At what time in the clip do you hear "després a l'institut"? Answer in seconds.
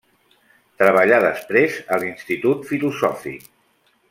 1.25-2.67